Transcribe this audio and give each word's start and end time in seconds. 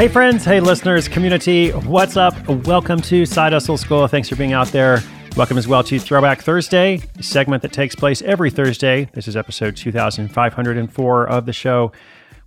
Hey, 0.00 0.08
friends. 0.08 0.46
Hey, 0.46 0.60
listeners, 0.60 1.08
community. 1.08 1.72
What's 1.72 2.16
up? 2.16 2.48
Welcome 2.48 3.02
to 3.02 3.26
Side 3.26 3.52
Hustle 3.52 3.76
School. 3.76 4.08
Thanks 4.08 4.30
for 4.30 4.36
being 4.36 4.54
out 4.54 4.68
there. 4.68 5.02
Welcome 5.36 5.58
as 5.58 5.68
well 5.68 5.84
to 5.84 5.98
Throwback 5.98 6.40
Thursday, 6.40 7.02
a 7.18 7.22
segment 7.22 7.60
that 7.60 7.74
takes 7.74 7.94
place 7.94 8.22
every 8.22 8.50
Thursday. 8.50 9.10
This 9.12 9.28
is 9.28 9.36
episode 9.36 9.76
2504 9.76 11.28
of 11.28 11.44
the 11.44 11.52
show. 11.52 11.92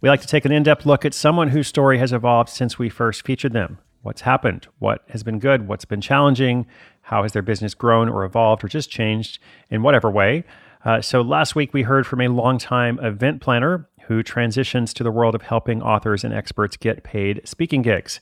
We 0.01 0.09
like 0.09 0.21
to 0.21 0.27
take 0.27 0.45
an 0.45 0.51
in 0.51 0.63
depth 0.63 0.87
look 0.87 1.05
at 1.05 1.13
someone 1.13 1.49
whose 1.49 1.67
story 1.67 1.99
has 1.99 2.11
evolved 2.11 2.49
since 2.49 2.79
we 2.79 2.89
first 2.89 3.23
featured 3.23 3.53
them. 3.53 3.77
What's 4.01 4.21
happened? 4.21 4.67
What 4.79 5.03
has 5.09 5.21
been 5.21 5.37
good? 5.37 5.67
What's 5.67 5.85
been 5.85 6.01
challenging? 6.01 6.65
How 7.01 7.21
has 7.21 7.33
their 7.33 7.43
business 7.43 7.75
grown 7.75 8.09
or 8.09 8.25
evolved 8.25 8.63
or 8.63 8.67
just 8.67 8.89
changed 8.89 9.37
in 9.69 9.83
whatever 9.83 10.09
way? 10.09 10.43
Uh, 10.83 11.01
so, 11.01 11.21
last 11.21 11.55
week 11.55 11.71
we 11.71 11.83
heard 11.83 12.07
from 12.07 12.19
a 12.19 12.29
longtime 12.29 12.97
event 12.99 13.41
planner 13.41 13.87
who 14.07 14.23
transitions 14.23 14.93
to 14.93 15.03
the 15.03 15.11
world 15.11 15.35
of 15.35 15.41
helping 15.41 15.81
authors 15.81 16.23
and 16.23 16.33
experts 16.33 16.77
get 16.77 17.03
paid 17.03 17.41
speaking 17.45 17.81
gigs. 17.81 18.19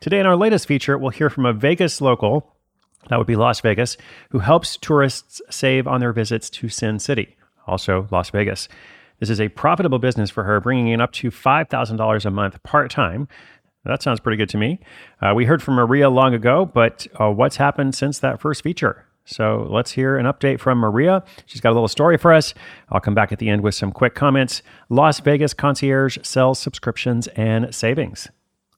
Today, 0.00 0.20
in 0.20 0.26
our 0.26 0.36
latest 0.36 0.68
feature, 0.68 0.96
we'll 0.96 1.10
hear 1.10 1.30
from 1.30 1.46
a 1.46 1.52
Vegas 1.52 2.00
local, 2.00 2.54
that 3.08 3.18
would 3.18 3.26
be 3.26 3.36
Las 3.36 3.60
Vegas, 3.60 3.96
who 4.30 4.38
helps 4.38 4.76
tourists 4.76 5.42
save 5.50 5.86
on 5.86 6.00
their 6.00 6.12
visits 6.12 6.48
to 6.50 6.68
Sin 6.68 6.98
City, 6.98 7.36
also 7.66 8.06
Las 8.10 8.30
Vegas. 8.30 8.68
This 9.18 9.30
is 9.30 9.40
a 9.40 9.48
profitable 9.48 9.98
business 9.98 10.30
for 10.30 10.44
her, 10.44 10.60
bringing 10.60 10.88
in 10.88 11.00
up 11.00 11.12
to 11.12 11.30
$5,000 11.30 12.24
a 12.24 12.30
month 12.30 12.62
part 12.62 12.90
time. 12.90 13.26
That 13.84 14.02
sounds 14.02 14.20
pretty 14.20 14.36
good 14.36 14.48
to 14.50 14.58
me. 14.58 14.80
Uh, 15.20 15.32
we 15.34 15.46
heard 15.46 15.62
from 15.62 15.74
Maria 15.74 16.10
long 16.10 16.34
ago, 16.34 16.66
but 16.66 17.06
uh, 17.18 17.30
what's 17.30 17.56
happened 17.56 17.94
since 17.94 18.18
that 18.20 18.40
first 18.40 18.62
feature? 18.62 19.07
So 19.28 19.66
let's 19.68 19.92
hear 19.92 20.16
an 20.16 20.24
update 20.24 20.58
from 20.58 20.78
Maria. 20.78 21.22
She's 21.44 21.60
got 21.60 21.72
a 21.72 21.76
little 21.76 21.86
story 21.86 22.16
for 22.16 22.32
us. 22.32 22.54
I'll 22.88 23.00
come 23.00 23.14
back 23.14 23.30
at 23.30 23.38
the 23.38 23.50
end 23.50 23.62
with 23.62 23.74
some 23.74 23.92
quick 23.92 24.14
comments. 24.14 24.62
Las 24.88 25.20
Vegas 25.20 25.52
Concierge 25.52 26.16
sells 26.22 26.58
subscriptions 26.58 27.26
and 27.36 27.74
savings. 27.74 28.28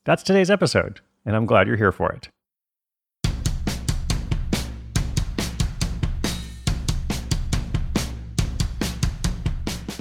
That's 0.05 0.25
today's 0.25 0.51
episode, 0.51 1.01
and 1.25 1.37
I'm 1.37 1.47
glad 1.47 1.69
you're 1.69 1.77
here 1.77 1.93
for 1.93 2.11
it. 2.11 2.31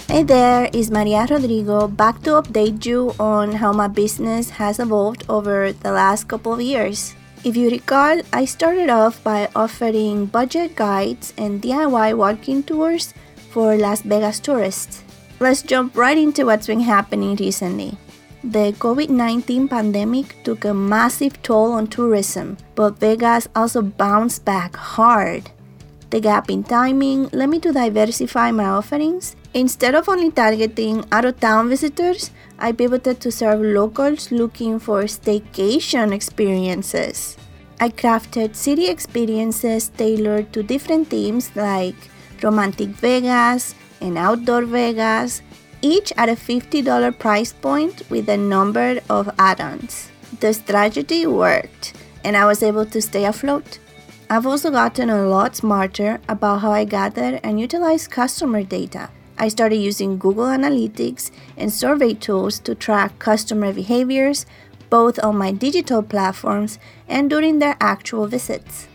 Hey 0.08 0.24
there, 0.24 0.68
it's 0.74 0.90
Maria 0.90 1.28
Rodrigo 1.30 1.88
back 1.88 2.24
to 2.24 2.42
update 2.42 2.84
you 2.88 3.14
on 3.20 3.52
how 3.52 3.72
my 3.72 3.88
business 3.88 4.50
has 4.58 4.80
evolved 4.80 5.24
over 5.30 5.72
the 5.72 5.92
last 5.92 6.28
couple 6.28 6.54
of 6.54 6.62
years. 6.62 7.14
If 7.42 7.56
you 7.56 7.70
recall, 7.72 8.20
I 8.34 8.44
started 8.44 8.90
off 8.90 9.24
by 9.24 9.48
offering 9.56 10.26
budget 10.26 10.76
guides 10.76 11.34
and 11.38 11.62
DIY 11.62 12.18
walking 12.18 12.64
tours 12.64 13.14
for 13.52 13.78
Las 13.78 14.02
Vegas 14.02 14.42
tourists. 14.42 15.04
Let's 15.40 15.62
jump 15.62 15.96
right 15.96 16.18
into 16.18 16.44
what's 16.44 16.68
been 16.68 16.82
happening 16.82 17.38
recently. 17.38 17.96
The 18.44 18.76
COVID 18.76 19.08
19 19.08 19.70
pandemic 19.70 20.36
took 20.44 20.66
a 20.66 20.74
massive 20.74 21.42
toll 21.42 21.72
on 21.72 21.88
tourism, 21.88 22.58
but 22.76 23.00
Vegas 23.00 23.48
also 23.56 23.82
bounced 23.84 24.44
back 24.44 24.76
hard. 24.76 25.50
The 26.10 26.20
gap 26.20 26.50
in 26.52 26.64
timing 26.64 27.30
led 27.32 27.50
me 27.50 27.60
to 27.60 27.72
diversify 27.72 28.52
my 28.52 28.66
offerings. 28.66 29.39
Instead 29.54 29.96
of 29.96 30.08
only 30.08 30.30
targeting 30.30 31.04
out 31.12 31.26
of 31.26 31.40
town 31.40 31.70
visitors, 31.70 32.30
I 32.60 32.72
pivoted 32.72 33.20
to 33.22 33.32
serve 33.32 33.62
locals 33.62 34.32
looking 34.32 34.78
for 34.78 35.04
staycation 35.04 36.14
experiences. 36.14 37.36
I 37.80 37.90
crafted 37.90 38.56
city 38.56 38.88
experiences 38.88 39.90
tailored 39.90 40.54
to 40.54 40.62
different 40.62 41.08
themes 41.08 41.50
like 41.56 41.96
Romantic 42.44 42.90
Vegas 42.90 43.74
and 44.02 44.18
Outdoor 44.18 44.66
Vegas, 44.66 45.42
each 45.82 46.14
at 46.16 46.30
a 46.30 46.34
$50 46.34 47.18
price 47.18 47.54
point 47.54 48.04
with 48.10 48.30
a 48.30 48.38
number 48.38 49.00
of 49.10 49.32
add 49.40 49.62
ons. 49.62 50.12
The 50.42 50.54
strategy 50.54 51.26
worked, 51.26 51.94
and 52.24 52.38
I 52.38 52.46
was 52.46 52.62
able 52.62 52.86
to 52.86 53.02
stay 53.02 53.26
afloat. 53.26 53.80
I've 54.30 54.46
also 54.46 54.70
gotten 54.70 55.10
a 55.10 55.26
lot 55.26 55.56
smarter 55.56 56.20
about 56.30 56.60
how 56.60 56.72
I 56.72 56.84
gather 56.84 57.40
and 57.42 57.60
utilize 57.60 58.08
customer 58.08 58.62
data. 58.62 59.10
I 59.40 59.48
started 59.48 59.78
using 59.78 60.18
Google 60.18 60.46
Analytics 60.46 61.32
and 61.56 61.72
survey 61.72 62.14
tools 62.14 62.60
to 62.60 62.76
track 62.76 63.18
customer 63.20 63.72
behaviors, 63.72 64.46
both 64.90 65.18
on 65.24 65.38
my 65.38 65.52
digital 65.54 66.04
platforms 66.04 66.78
and 67.08 67.30
during 67.30 67.60
their 67.60 67.78
actual 67.80 68.28
visits. 68.28 68.88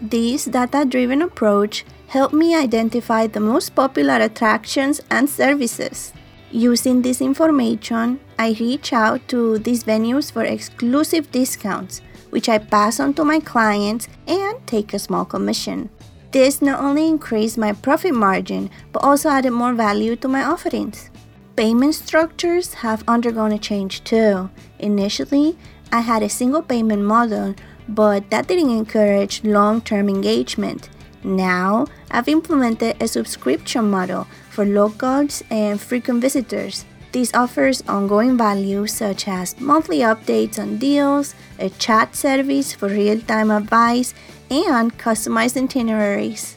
This 0.00 0.46
data 0.46 0.84
driven 0.84 1.22
approach 1.22 1.84
helped 2.08 2.34
me 2.34 2.56
identify 2.56 3.28
the 3.28 3.38
most 3.38 3.76
popular 3.76 4.16
attractions 4.16 5.00
and 5.08 5.30
services. 5.30 6.12
Using 6.50 7.02
this 7.02 7.20
information, 7.20 8.18
I 8.38 8.56
reach 8.58 8.92
out 8.92 9.26
to 9.28 9.58
these 9.58 9.84
venues 9.84 10.32
for 10.32 10.42
exclusive 10.42 11.30
discounts, 11.30 12.02
which 12.30 12.48
I 12.48 12.58
pass 12.58 12.98
on 12.98 13.14
to 13.14 13.24
my 13.24 13.38
clients 13.38 14.08
and 14.26 14.58
take 14.66 14.92
a 14.92 14.98
small 14.98 15.24
commission. 15.24 15.88
This 16.32 16.62
not 16.62 16.80
only 16.80 17.06
increased 17.08 17.58
my 17.58 17.72
profit 17.74 18.14
margin, 18.14 18.70
but 18.90 19.04
also 19.04 19.28
added 19.28 19.50
more 19.50 19.74
value 19.74 20.16
to 20.16 20.28
my 20.28 20.42
offerings. 20.42 21.10
Payment 21.56 21.94
structures 21.94 22.72
have 22.80 23.04
undergone 23.06 23.52
a 23.52 23.58
change 23.58 24.02
too. 24.02 24.48
Initially, 24.78 25.58
I 25.92 26.00
had 26.00 26.22
a 26.22 26.30
single 26.30 26.62
payment 26.62 27.02
model, 27.02 27.54
but 27.86 28.30
that 28.30 28.48
didn't 28.48 28.70
encourage 28.70 29.44
long 29.44 29.82
term 29.82 30.08
engagement. 30.08 30.88
Now, 31.22 31.86
I've 32.10 32.28
implemented 32.28 32.96
a 33.00 33.06
subscription 33.06 33.90
model 33.90 34.26
for 34.48 34.64
locals 34.64 35.42
and 35.50 35.78
frequent 35.78 36.22
visitors. 36.22 36.86
This 37.12 37.34
offers 37.34 37.82
ongoing 37.86 38.38
value 38.38 38.86
such 38.86 39.28
as 39.28 39.60
monthly 39.60 39.98
updates 39.98 40.58
on 40.58 40.78
deals, 40.78 41.34
a 41.58 41.68
chat 41.68 42.16
service 42.16 42.72
for 42.72 42.88
real 42.88 43.20
time 43.20 43.50
advice, 43.50 44.14
and 44.50 44.96
customized 44.96 45.62
itineraries. 45.62 46.56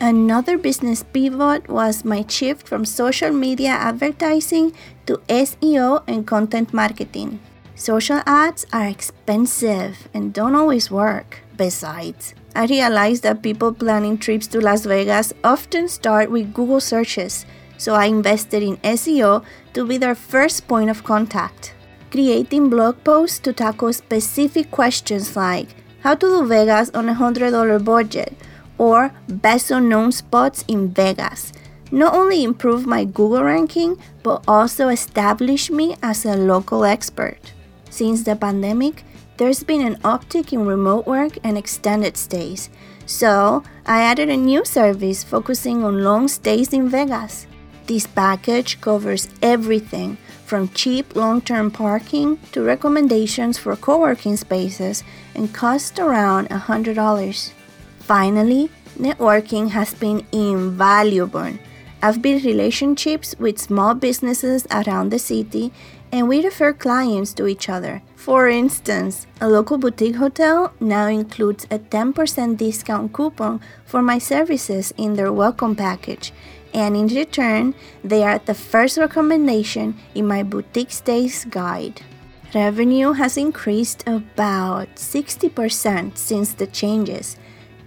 Another 0.00 0.56
business 0.56 1.02
pivot 1.02 1.68
was 1.68 2.04
my 2.04 2.24
shift 2.28 2.68
from 2.68 2.84
social 2.84 3.32
media 3.32 3.70
advertising 3.70 4.72
to 5.06 5.18
SEO 5.28 6.04
and 6.06 6.24
content 6.24 6.72
marketing. 6.72 7.40
Social 7.74 8.22
ads 8.24 8.66
are 8.72 8.86
expensive 8.86 10.08
and 10.14 10.32
don't 10.32 10.54
always 10.54 10.90
work. 10.92 11.40
Besides, 11.56 12.34
I 12.54 12.66
realized 12.66 13.24
that 13.24 13.42
people 13.42 13.72
planning 13.72 14.18
trips 14.18 14.46
to 14.48 14.60
Las 14.60 14.86
Vegas 14.86 15.32
often 15.42 15.88
start 15.88 16.30
with 16.30 16.54
Google 16.54 16.80
searches, 16.80 17.44
so 17.78 17.94
I 17.94 18.06
invested 18.06 18.62
in 18.62 18.76
SEO 18.78 19.44
to 19.72 19.86
be 19.86 19.96
their 19.96 20.14
first 20.14 20.68
point 20.68 20.90
of 20.90 21.04
contact. 21.04 21.74
Creating 22.10 22.68
blog 22.68 23.02
posts 23.04 23.38
to 23.40 23.52
tackle 23.52 23.92
specific 23.92 24.70
questions 24.70 25.36
like 25.36 25.74
how 26.00 26.14
to 26.14 26.26
do 26.26 26.46
Vegas 26.46 26.90
on 26.90 27.08
a 27.08 27.14
$100 27.14 27.84
budget, 27.84 28.34
or 28.76 29.12
best 29.28 29.70
unknown 29.70 30.12
spots 30.12 30.64
in 30.68 30.90
Vegas. 30.90 31.52
Not 31.90 32.14
only 32.14 32.44
improved 32.44 32.86
my 32.86 33.04
Google 33.04 33.44
ranking, 33.44 33.96
but 34.22 34.44
also 34.46 34.88
established 34.88 35.70
me 35.70 35.96
as 36.02 36.24
a 36.24 36.36
local 36.36 36.84
expert. 36.84 37.52
Since 37.90 38.24
the 38.24 38.36
pandemic, 38.36 39.04
there's 39.38 39.62
been 39.62 39.80
an 39.80 39.96
uptick 40.02 40.52
in 40.52 40.66
remote 40.66 41.06
work 41.06 41.38
and 41.42 41.56
extended 41.56 42.16
stays. 42.16 42.70
So, 43.06 43.62
I 43.86 44.02
added 44.02 44.28
a 44.28 44.36
new 44.36 44.64
service 44.64 45.24
focusing 45.24 45.82
on 45.82 46.04
long 46.04 46.28
stays 46.28 46.72
in 46.72 46.88
Vegas. 46.88 47.46
This 47.88 48.06
package 48.06 48.82
covers 48.82 49.28
everything 49.40 50.18
from 50.44 50.68
cheap 50.68 51.16
long 51.16 51.40
term 51.40 51.70
parking 51.70 52.36
to 52.52 52.62
recommendations 52.62 53.56
for 53.56 53.74
co 53.76 53.98
working 53.98 54.36
spaces 54.36 55.02
and 55.34 55.54
costs 55.54 55.98
around 55.98 56.50
$100. 56.50 57.52
Finally, 58.00 58.68
networking 59.00 59.70
has 59.70 59.94
been 59.94 60.22
invaluable. 60.32 61.54
I've 62.02 62.20
built 62.20 62.44
relationships 62.44 63.34
with 63.38 63.58
small 63.58 63.94
businesses 63.94 64.66
around 64.70 65.08
the 65.08 65.18
city 65.18 65.72
and 66.12 66.28
we 66.28 66.44
refer 66.44 66.74
clients 66.74 67.32
to 67.34 67.46
each 67.46 67.70
other. 67.70 68.02
For 68.16 68.48
instance, 68.48 69.26
a 69.40 69.48
local 69.48 69.78
boutique 69.78 70.16
hotel 70.16 70.72
now 70.78 71.06
includes 71.06 71.64
a 71.70 71.78
10% 71.78 72.56
discount 72.58 73.12
coupon 73.12 73.60
for 73.86 74.02
my 74.02 74.18
services 74.18 74.92
in 74.96 75.14
their 75.14 75.32
welcome 75.32 75.74
package, 75.74 76.32
and 76.74 76.96
in 76.96 77.06
return, 77.08 77.74
they 78.04 78.22
are 78.22 78.38
the 78.38 78.54
first 78.54 78.98
recommendation 78.98 79.96
in 80.14 80.26
my 80.26 80.42
boutique 80.42 80.90
stays 80.90 81.44
guide. 81.44 82.02
Revenue 82.54 83.12
has 83.12 83.36
increased 83.36 84.04
about 84.06 84.88
60% 84.96 86.16
since 86.16 86.54
the 86.54 86.66
changes, 86.66 87.36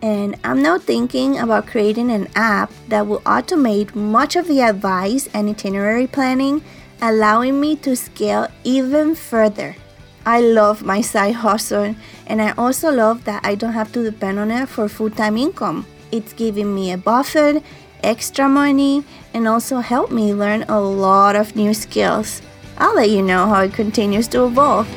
and 0.01 0.36
I'm 0.44 0.62
now 0.62 0.78
thinking 0.78 1.39
about 1.39 1.68
creating 1.68 2.12
an 2.12 2.28
app 2.36 2.72
that 2.88 3.07
will 3.07 3.22
automate 3.22 3.95
much 3.95 4.36
of 4.36 4.48
the 4.48 4.62
advice 4.62 5.28
and 5.33 5.50
itinerary 5.50 6.07
planning, 6.07 6.63
allowing 7.01 7.60
me 7.60 7.75
to 7.78 7.95
scale 7.95 8.48
even 8.63 9.16
further. 9.16 9.75
I 10.25 10.42
love 10.42 10.83
my 10.83 11.01
side 11.01 11.36
hustle, 11.36 11.95
and 12.28 12.42
I 12.42 12.51
also 12.51 12.92
love 12.92 13.24
that 13.25 13.44
I 13.44 13.56
don't 13.56 13.74
have 13.74 13.92
to 13.94 14.04
depend 14.04 14.38
on 14.38 14.51
it 14.51 14.69
for 14.69 14.88
full 14.88 15.10
time 15.10 15.38
income. 15.38 15.88
It's 16.12 16.33
giving 16.33 16.75
me 16.75 16.92
a 16.92 16.98
buffer, 16.98 17.62
extra 18.03 18.48
money, 18.48 19.03
and 19.33 19.48
also 19.48 19.80
help 19.80 20.12
me 20.12 20.33
learn 20.33 20.63
a 20.63 20.80
lot 20.80 21.36
of 21.36 21.56
new 21.56 21.74
skills. 21.74 22.42
I'll 22.77 22.95
let 22.95 23.09
you 23.09 23.21
know 23.21 23.45
how 23.48 23.62
it 23.62 23.74
continues 23.74 24.27
to 24.30 24.45
evolve. 24.45 24.88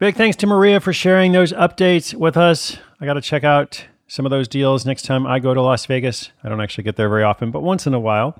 Big 0.00 0.16
thanks 0.16 0.36
to 0.36 0.46
Maria 0.46 0.80
for 0.80 0.92
sharing 0.92 1.32
those 1.32 1.52
updates 1.54 2.12
with 2.12 2.36
us. 2.36 2.76
I 3.00 3.06
got 3.06 3.14
to 3.14 3.22
check 3.22 3.42
out 3.42 3.86
some 4.06 4.26
of 4.26 4.30
those 4.30 4.48
deals 4.48 4.84
next 4.84 5.02
time 5.06 5.26
I 5.26 5.38
go 5.38 5.54
to 5.54 5.62
Las 5.62 5.86
Vegas. 5.86 6.30
I 6.42 6.50
don't 6.50 6.60
actually 6.60 6.84
get 6.84 6.96
there 6.96 7.08
very 7.08 7.22
often, 7.22 7.50
but 7.50 7.62
once 7.62 7.86
in 7.86 7.94
a 7.94 8.00
while. 8.00 8.38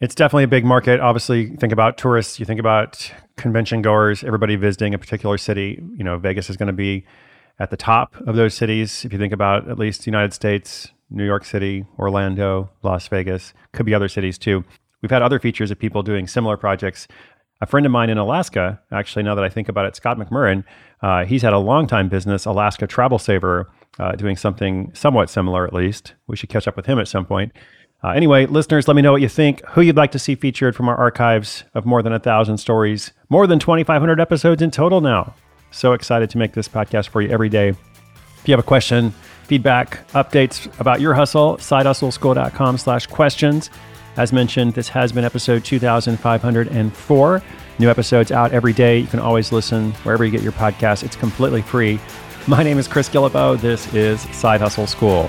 It's 0.00 0.14
definitely 0.14 0.44
a 0.44 0.48
big 0.48 0.64
market. 0.64 0.98
Obviously, 0.98 1.54
think 1.56 1.74
about 1.74 1.98
tourists, 1.98 2.40
you 2.40 2.46
think 2.46 2.58
about 2.58 3.12
convention 3.36 3.82
goers, 3.82 4.24
everybody 4.24 4.56
visiting 4.56 4.94
a 4.94 4.98
particular 4.98 5.36
city. 5.36 5.78
You 5.94 6.04
know, 6.04 6.16
Vegas 6.16 6.48
is 6.48 6.56
going 6.56 6.68
to 6.68 6.72
be 6.72 7.04
at 7.58 7.68
the 7.68 7.76
top 7.76 8.16
of 8.26 8.34
those 8.34 8.54
cities. 8.54 9.04
If 9.04 9.12
you 9.12 9.18
think 9.18 9.34
about 9.34 9.68
at 9.68 9.78
least 9.78 10.00
the 10.00 10.06
United 10.06 10.32
States, 10.32 10.88
New 11.10 11.26
York 11.26 11.44
City, 11.44 11.84
Orlando, 11.98 12.70
Las 12.82 13.08
Vegas, 13.08 13.52
could 13.74 13.84
be 13.84 13.92
other 13.92 14.08
cities 14.08 14.38
too. 14.38 14.64
We've 15.02 15.10
had 15.10 15.20
other 15.20 15.38
features 15.38 15.70
of 15.70 15.78
people 15.78 16.02
doing 16.02 16.26
similar 16.26 16.56
projects. 16.56 17.06
A 17.60 17.66
friend 17.66 17.84
of 17.84 17.92
mine 17.92 18.08
in 18.08 18.16
Alaska, 18.16 18.80
actually, 18.90 19.24
now 19.24 19.34
that 19.34 19.44
I 19.44 19.50
think 19.50 19.68
about 19.68 19.84
it, 19.84 19.96
Scott 19.96 20.16
McMurren, 20.16 20.64
uh, 21.02 21.26
he's 21.26 21.42
had 21.42 21.52
a 21.52 21.58
long 21.58 21.86
time 21.86 22.08
business, 22.08 22.46
Alaska 22.46 22.86
Travel 22.86 23.18
Saver, 23.18 23.70
uh, 23.98 24.12
doing 24.12 24.36
something 24.36 24.92
somewhat 24.94 25.28
similar 25.28 25.66
at 25.66 25.74
least. 25.74 26.14
We 26.26 26.36
should 26.36 26.48
catch 26.48 26.66
up 26.66 26.76
with 26.76 26.86
him 26.86 26.98
at 26.98 27.06
some 27.06 27.26
point. 27.26 27.52
Uh, 28.02 28.10
anyway, 28.10 28.46
listeners, 28.46 28.88
let 28.88 28.96
me 28.96 29.02
know 29.02 29.12
what 29.12 29.20
you 29.20 29.28
think, 29.28 29.64
who 29.68 29.82
you'd 29.82 29.96
like 29.96 30.12
to 30.12 30.18
see 30.18 30.34
featured 30.34 30.74
from 30.74 30.88
our 30.88 30.96
archives 30.96 31.64
of 31.74 31.84
more 31.84 32.02
than 32.02 32.12
a 32.12 32.18
thousand 32.18 32.56
stories, 32.58 33.12
more 33.28 33.46
than 33.46 33.58
2,500 33.58 34.18
episodes 34.18 34.62
in 34.62 34.70
total 34.70 35.00
now. 35.00 35.34
So 35.70 35.92
excited 35.92 36.30
to 36.30 36.38
make 36.38 36.54
this 36.54 36.68
podcast 36.68 37.08
for 37.08 37.20
you 37.20 37.28
every 37.28 37.48
day. 37.48 37.68
If 37.68 38.46
you 38.46 38.52
have 38.52 38.60
a 38.60 38.66
question, 38.66 39.12
feedback, 39.44 40.08
updates 40.12 40.66
about 40.80 41.00
your 41.00 41.12
hustle, 41.12 41.56
sidehustleschool.com 41.58 42.78
slash 42.78 43.06
questions. 43.06 43.68
As 44.16 44.32
mentioned, 44.32 44.74
this 44.74 44.88
has 44.88 45.12
been 45.12 45.24
episode 45.24 45.64
2504. 45.64 47.42
New 47.78 47.90
episodes 47.90 48.32
out 48.32 48.52
every 48.52 48.72
day. 48.72 48.98
You 48.98 49.06
can 49.06 49.20
always 49.20 49.52
listen 49.52 49.92
wherever 50.02 50.24
you 50.24 50.30
get 50.30 50.42
your 50.42 50.52
podcast. 50.52 51.04
It's 51.04 51.16
completely 51.16 51.62
free. 51.62 52.00
My 52.46 52.62
name 52.62 52.78
is 52.78 52.88
Chris 52.88 53.08
Guillebeau. 53.08 53.60
This 53.60 53.92
is 53.94 54.22
Side 54.34 54.60
Hustle 54.60 54.86
School. 54.86 55.28